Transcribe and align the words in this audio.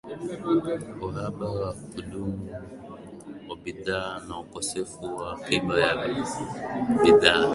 uhaba 1.07 1.45
wa 1.59 1.69
kudumu 1.91 2.47
wa 3.47 3.55
bidhaa 3.61 4.17
na 4.27 4.37
ukosefu 4.39 5.01
wa 5.17 5.27
akiba 5.35 5.73
ya 5.83 5.91
bidhaa 7.03 7.49